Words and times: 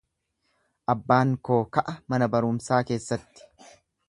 Abbaan 0.93 1.35
koo 1.49 1.59
ka'a 1.77 1.95
mana 2.15 2.31
barumsaa 2.37 2.81
keessatti. 2.89 3.49